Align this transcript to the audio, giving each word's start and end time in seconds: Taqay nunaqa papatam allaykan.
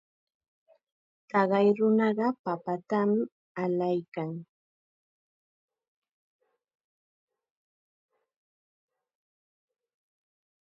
Taqay 1.29 1.67
nunaqa 1.77 2.27
papatam 2.43 3.09
allaykan. 3.63 4.29